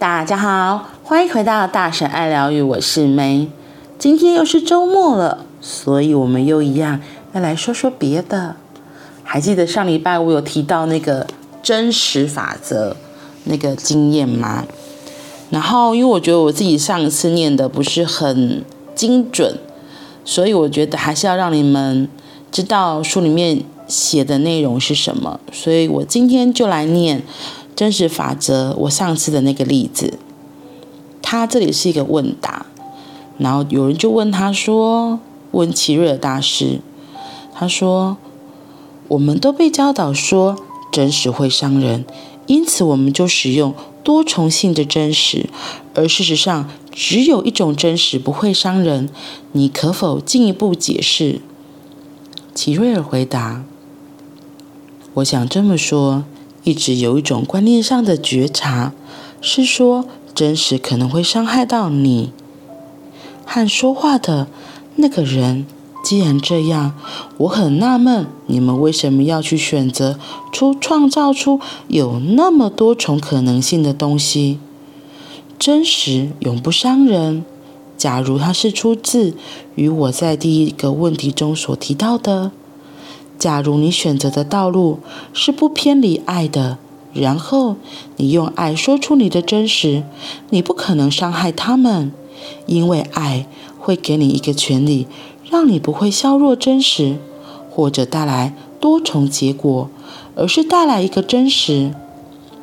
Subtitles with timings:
[0.00, 3.46] 大家好，欢迎回到大神爱疗愈，我是梅。
[3.98, 7.02] 今天又是周末了，所以我们又一样
[7.34, 8.56] 要来说说别的。
[9.22, 11.26] 还记得上礼拜我有提到那个
[11.62, 12.96] 真实法则
[13.44, 14.64] 那个经验吗？
[15.50, 18.64] 然后因为我觉得我自己上次念的不是很
[18.94, 19.58] 精准，
[20.24, 22.08] 所以我觉得还是要让你们
[22.50, 25.38] 知道书里面写的内容是什么。
[25.52, 27.22] 所以我今天就来念。
[27.80, 30.18] 真实法则，我上次的那个例子，
[31.22, 32.66] 他这里是一个问答，
[33.38, 35.18] 然后有人就问他说
[35.52, 36.80] ：“问齐瑞尔大师，
[37.54, 38.18] 他说，
[39.08, 40.58] 我们都被教导说
[40.92, 42.04] 真实会伤人，
[42.46, 43.74] 因此我们就使用
[44.04, 45.48] 多重性的真实，
[45.94, 49.08] 而事实上只有一种真实不会伤人。
[49.52, 51.40] 你可否进一步解释？”
[52.54, 53.64] 齐瑞尔回答
[55.14, 56.24] ：“我想这么说。”
[56.64, 58.92] 一直有一种观念上的觉察，
[59.40, 60.04] 是说
[60.34, 62.32] 真实可能会伤害到你
[63.44, 64.46] 和说话的
[64.96, 65.66] 那个人。
[66.02, 66.94] 既然这样，
[67.36, 70.18] 我很纳闷，你们为什么要去选择
[70.50, 74.58] 出创造出有那么多重可能性的东西？
[75.58, 77.44] 真实永不伤人。
[77.98, 79.34] 假如它是出自
[79.74, 82.50] 于我在第一个问题中所提到的。
[83.40, 84.98] 假如你选择的道路
[85.32, 86.76] 是不偏离爱的，
[87.14, 87.76] 然后
[88.16, 90.04] 你用爱说出你的真实，
[90.50, 92.12] 你不可能伤害他们，
[92.66, 93.46] 因为爱
[93.78, 95.06] 会给你一个权利，
[95.50, 97.16] 让你不会削弱真实，
[97.70, 99.88] 或者带来多重结果，
[100.36, 101.94] 而是带来一个真实。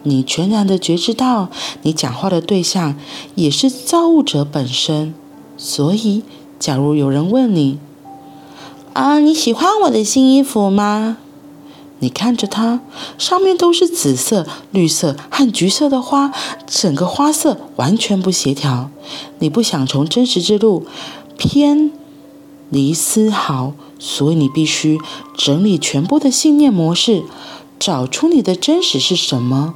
[0.03, 1.49] 你全然的觉知到，
[1.81, 2.95] 你讲话的对象
[3.33, 5.15] 也是造物者本身。
[5.57, 6.21] 所以，
[6.59, 7.79] 假如有人问你，
[8.97, 11.17] 啊，你喜欢我的新衣服吗？
[11.99, 12.81] 你看着它，
[13.19, 16.33] 上面都是紫色、绿色和橘色的花，
[16.65, 18.89] 整个花色完全不协调。
[19.37, 20.87] 你不想从真实之路
[21.37, 21.91] 偏
[22.71, 24.97] 离丝毫，所以你必须
[25.37, 27.21] 整理全部的信念模式，
[27.77, 29.75] 找出你的真实是什么。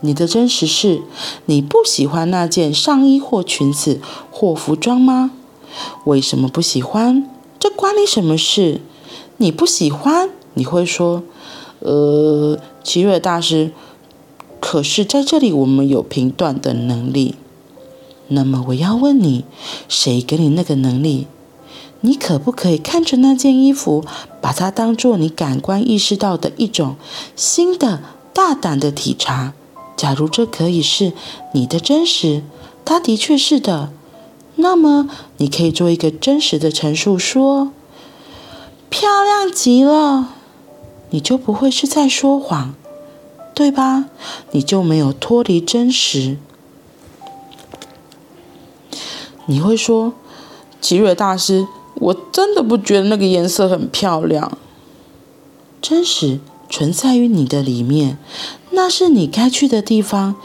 [0.00, 1.02] 你的真实是
[1.44, 4.00] 你不喜欢那件上衣或裙子
[4.30, 5.32] 或服装吗？
[6.04, 7.28] 为什么不喜欢？
[7.62, 8.80] 这关你什么事？
[9.36, 11.22] 你不喜欢，你会说，
[11.78, 13.70] 呃，奇瑞大师。
[14.58, 17.36] 可是在这里，我们有评断的能力。
[18.26, 19.44] 那么我要问你，
[19.88, 21.28] 谁给你那个能力？
[22.00, 24.04] 你可不可以看着那件衣服，
[24.40, 26.96] 把它当做你感官意识到的一种
[27.36, 28.02] 新的、
[28.34, 29.54] 大胆的体察？
[29.96, 31.12] 假如这可以是
[31.52, 32.42] 你的真实，
[32.84, 33.92] 它的确是的。
[34.56, 35.08] 那么，
[35.38, 37.72] 你可以做一个真实的陈述，说
[38.88, 40.34] ：“漂亮极了。”
[41.10, 42.74] 你就不会是在说谎，
[43.54, 44.06] 对吧？
[44.52, 46.38] 你就没有脱离真实。
[49.46, 50.14] 你会说
[50.80, 54.56] ：“齐瑞大师，我真的不觉得那个颜色很漂亮。”
[55.82, 58.16] 真实存在于你的里面，
[58.70, 60.36] 那是你该去的地方。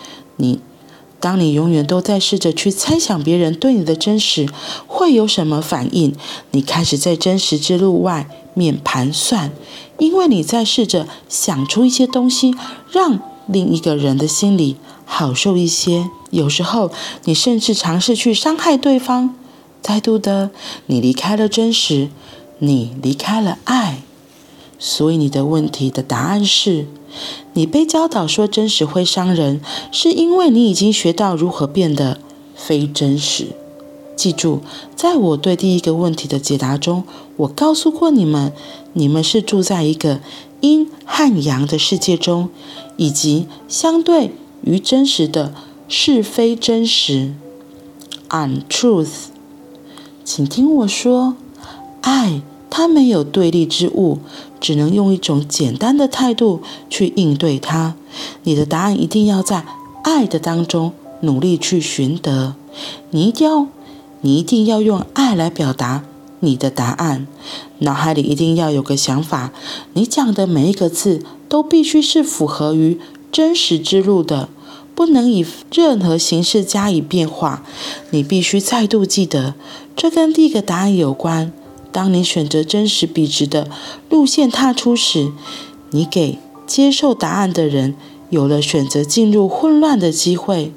[1.19, 4.47] 当你永远都在试着去猜想别人对你的真实
[4.85, 6.13] 会有什么反应，
[6.51, 9.51] 你开始在真实之路外面盘算，
[9.97, 12.53] 因为你在试着想出一些东西，
[12.91, 16.09] 让另一个人的心里好受一些。
[16.29, 16.91] 有时候，
[17.23, 19.34] 你甚至尝试去伤害对方。
[19.81, 20.51] 再度的，
[20.88, 22.09] 你离开了真实，
[22.59, 24.03] 你离开了爱。
[24.80, 26.86] 所以，你的问题的答案是。
[27.54, 29.60] 你被教导说真实会伤人，
[29.92, 32.20] 是因为你已经学到如何变得
[32.54, 33.48] 非真实。
[34.16, 34.62] 记住，
[34.96, 37.04] 在我对第一个问题的解答中，
[37.38, 38.52] 我告诉过你们，
[38.94, 40.20] 你们是住在一个
[40.62, 42.50] 阴和阳的世界中，
[42.98, 45.54] 以及相对于真实的
[45.88, 47.34] 是非真实
[48.30, 49.30] （untruth）。
[50.24, 51.36] 请听我说，
[52.02, 52.42] 爱。
[52.69, 54.19] 它没有对立之物，
[54.59, 57.96] 只能用一种简单的态度去应对它。
[58.43, 59.66] 你的答案一定要在
[60.03, 62.55] 爱的当中努力去寻得。
[63.11, 63.67] 你一定要，
[64.22, 66.03] 你一定要用爱来表达
[66.41, 67.28] 你的答案。
[67.79, 69.52] 脑海里一定要有个想法，
[69.93, 72.99] 你讲的每一个字都必须是符合于
[73.31, 74.49] 真实之路的，
[74.93, 77.63] 不能以任何形式加以变化。
[78.11, 79.55] 你必须再度记得，
[79.96, 81.52] 这跟第一个答案有关。
[81.97, 83.67] 当你选择真实笔直的
[84.08, 85.32] 路线踏出时，
[85.90, 87.96] 你给接受答案的人
[88.29, 90.72] 有了选择进入混乱的机会，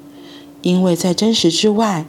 [0.63, 2.07] 因为在真实之外，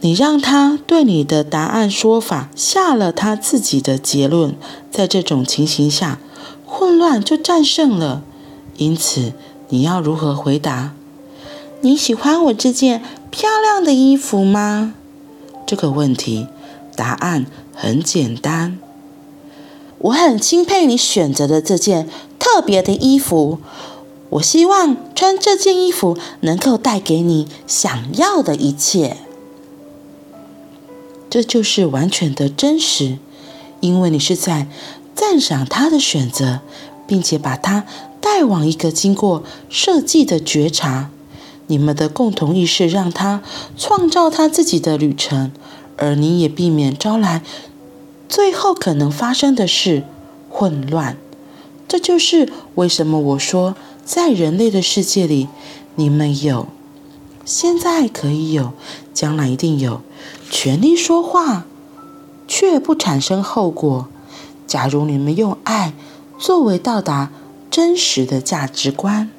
[0.00, 4.56] 你让他对你的答案说法下了他自己的结论。
[4.90, 6.18] 在这种情形下，
[6.66, 8.24] 混乱就战胜了。
[8.76, 9.34] 因此，
[9.68, 10.94] 你要如何回答？
[11.82, 14.94] 你喜欢我这件漂亮的衣服吗？
[15.64, 16.48] 这个问题
[16.96, 17.46] 答案
[17.80, 18.76] 很简单。
[19.98, 22.08] 我很钦佩你选择的这件
[22.40, 23.60] 特别的衣服。
[24.30, 29.18] 我希望穿这件衣服能够带给你想要的一切。
[31.30, 33.18] 这就是完全的真实，
[33.78, 34.66] 因为你是在
[35.14, 36.60] 赞赏他的选择，
[37.06, 37.84] 并且把他
[38.20, 41.10] 带往一个经过设计的觉察。
[41.68, 43.42] 你们的共同意识让他
[43.76, 45.52] 创造他自己的旅程，
[45.96, 47.42] 而你也避免招来
[48.28, 50.04] 最后可能发生的事——
[50.50, 51.16] 混乱。
[51.88, 55.48] 这就是为什么我说，在人类的世界里，
[55.94, 56.68] 你们有，
[57.44, 58.72] 现在可以有，
[59.14, 60.02] 将来一定有，
[60.50, 61.64] 权利说话，
[62.46, 64.08] 却不产生后果。
[64.66, 65.94] 假如你们用爱
[66.38, 67.30] 作为到达
[67.70, 69.30] 真实的价值观。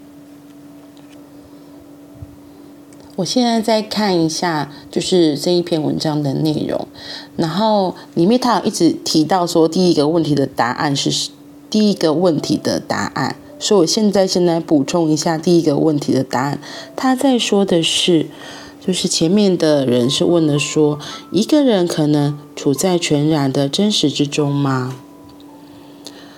[3.19, 6.87] 我现在再看一下，就是这一篇文章的内容，
[7.35, 11.29] 然后里面他有一直提到说，第一个问题的答案是
[11.69, 16.59] 第一个问题的答案，所以我现在先来补充一下第一个问题的答案。
[16.95, 18.27] 他在说的是，
[18.79, 20.97] 就是前面的人是问了说，
[21.33, 24.95] 一个人可能处在全然的真实之中吗？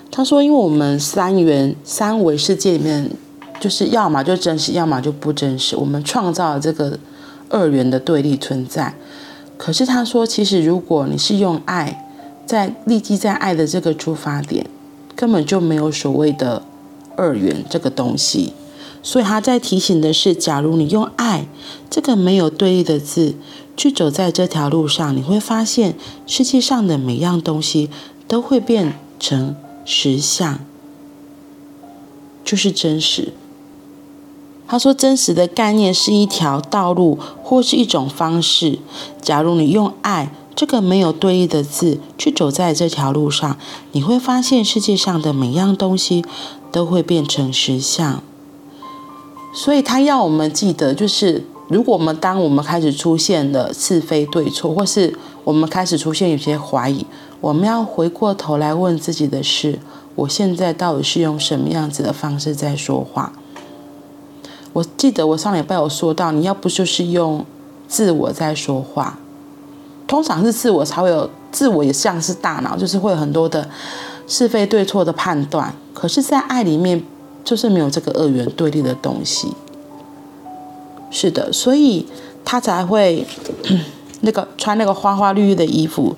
[0.10, 3.12] 他说，因为我们三元三维世界里面。
[3.62, 5.76] 就是要么就真实，要么就不真实。
[5.76, 6.98] 我们创造了这个
[7.48, 8.96] 二元的对立存在。
[9.56, 12.04] 可是他说，其实如果你是用爱，
[12.48, 14.66] 在立基在爱的这个出发点，
[15.16, 16.64] 根本就没有所谓的
[17.16, 18.54] 二元这个东西。
[19.04, 21.46] 所以他在提醒的是，假如你用爱
[21.90, 23.36] 这个没有对立的字
[23.78, 25.94] 去走在这条路上，你会发现
[26.26, 27.92] 世界上的每样东西
[28.28, 29.56] 都会变成
[29.86, 30.60] 实相，
[32.44, 33.34] 就是真实。
[34.72, 38.80] 他说：“真实的概念是一条道路，或是一种方式。
[39.22, 43.58] 假如你用爱这个没有对立的字去走在这条路上，
[43.92, 46.24] 你会发现世界上的每样东西
[46.72, 48.24] 都会变成实相。
[49.54, 55.14] 所以他要我们记得，就是如果我们当我们开始出现了是非对错，或是
[55.44, 57.06] 我们开始出现有些怀疑，
[57.42, 59.80] 我们要回过头来问自己的是：
[60.16, 63.34] 我现在到底是用什么样子的方式在说话？”
[64.74, 67.46] 我记得我上礼拜有说到，你要不就是用
[67.88, 69.20] 自我在说话，
[70.08, 73.70] 通常是自我才会有自我，也像是大脑，就是会有很多的
[74.28, 75.74] 是非对错的判断。
[75.94, 77.04] 可是，在爱里面，
[77.44, 79.54] 就是没有这个二元对立的东西。
[81.10, 82.08] 是的，所以
[82.46, 83.28] 他才会
[84.22, 86.16] 那个穿那个花花绿绿的衣服，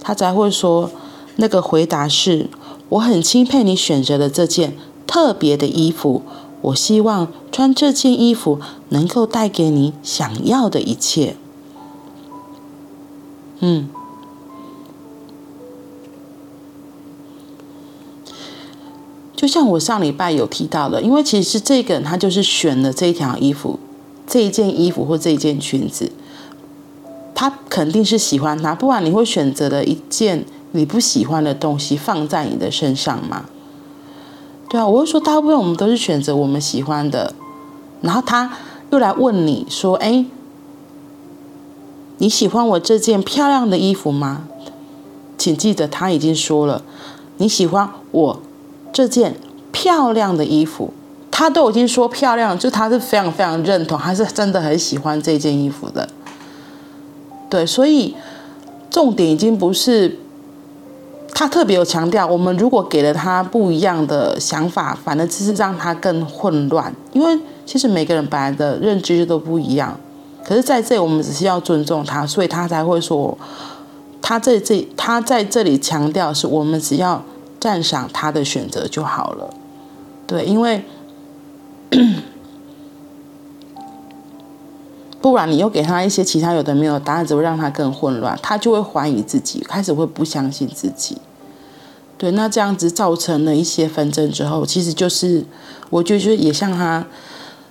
[0.00, 0.90] 他才会说
[1.36, 2.48] 那个回答是：
[2.88, 4.76] 我很钦佩你选择的这件
[5.06, 6.22] 特别的衣服。
[6.62, 11.36] 我希望穿这件衣服能够带给你想要的一切。
[13.60, 13.88] 嗯，
[19.36, 23.78] 就像我上礼拜有提到的，因为其实这个人他就是选了这一条衣服、
[24.26, 26.10] 这一件衣服或这一件裙子，
[27.34, 33.46] 他肯定是喜欢它，不然你会选择了一件你不喜欢的东西放在你的身上吗？
[34.72, 37.34] 对啊，我会说，大部分我们都是选择我们喜欢的，
[38.00, 38.50] 然后他
[38.88, 40.24] 又来问你说：“哎，
[42.16, 44.48] 你喜欢我这件漂亮的衣服吗？”
[45.36, 46.82] 请记得，他已经说了
[47.36, 48.40] 你喜欢我
[48.94, 49.36] 这件
[49.72, 50.94] 漂亮的衣服，
[51.30, 56.08] 他都已经说漂亮，就他是非常非常认同，他是真的很喜欢这件衣服的。
[57.50, 58.16] 对，所以
[58.88, 60.18] 重点已经不是。
[61.34, 66.94] 他特别有强调，我们如果给了他不一样的想法，反而只是让他更混乱。
[67.12, 69.98] 因为其实每个人本来的认知都不一样，
[70.44, 73.36] 可是在这我们只是要尊重他，所以他才会说，
[74.20, 77.22] 他在这他在这里强调是我们只要
[77.58, 79.50] 赞赏他的选择就好了。
[80.26, 80.84] 对，因为
[85.22, 91.16] 不然你又给他一些其他有的没有答案，只会让他更混乱，他就会怀疑自己，开始会不相信自己。
[92.18, 95.44] 对，那这样子造成了一些纷争之后，其实就是
[95.90, 97.06] 我觉得也像他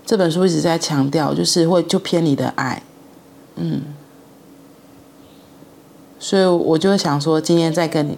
[0.06, 2.82] 这本书一直在强调，就是会就偏离的爱，
[3.58, 3.82] 嗯，
[6.20, 8.18] 所以我就想说，今天再跟你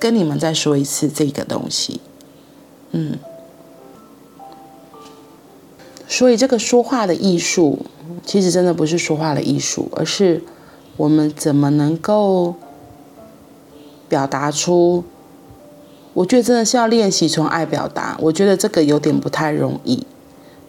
[0.00, 2.00] 跟你们再说一次这个东西，
[2.90, 3.16] 嗯，
[6.08, 7.86] 所以这个说话的艺术。
[8.24, 10.42] 其实真的不是说话的艺术，而是
[10.96, 12.54] 我们怎么能够
[14.08, 15.04] 表达出。
[16.12, 18.16] 我觉得真的是要练习从爱表达。
[18.20, 20.04] 我觉得这个有点不太容易，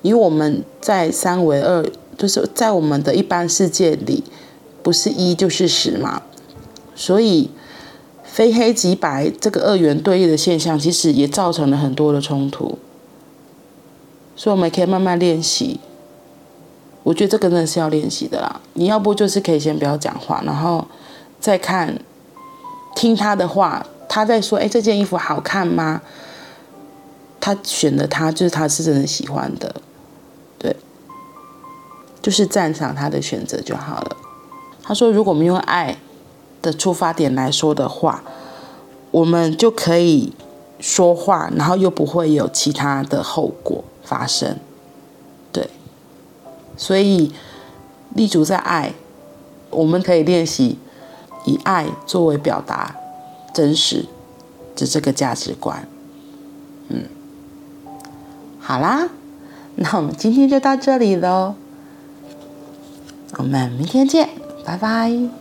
[0.03, 1.83] 以我们在三维二，
[2.15, 4.23] 就是在我们的一般世界里，
[4.83, 6.21] 不是一就是十嘛，
[6.95, 7.49] 所以
[8.23, 12.77] 非黑即白这个二元对立的现象，其实也造成了很多的冲突。
[14.35, 15.79] 所以我们可以慢慢练习，
[17.03, 18.61] 我觉得这个真的是要练习的啦。
[18.73, 20.85] 你要不就是可以先不要讲话，然后
[21.39, 21.99] 再看，
[22.95, 26.01] 听他的话，他在说：“哎，这件衣服好看吗？”
[27.41, 29.75] 他选的他就是他是真的喜欢的，
[30.59, 30.75] 对，
[32.21, 34.17] 就是赞赏他的选择就好了。
[34.83, 35.97] 他说：“如果我们用爱
[36.61, 38.23] 的出发点来说的话，
[39.11, 40.33] 我们就可以
[40.79, 44.57] 说话，然后又不会有其他的后果。”发生，
[46.77, 47.31] 所以
[48.15, 48.93] 立足在爱，
[49.69, 50.77] 我们可以练习
[51.45, 52.95] 以爱作为表达
[53.53, 54.05] 真实
[54.75, 55.87] 的这个价值观。
[56.89, 57.05] 嗯，
[58.59, 59.09] 好啦，
[59.75, 61.55] 那我们今天就到这里喽，
[63.37, 64.29] 我们明天见，
[64.65, 65.40] 拜拜。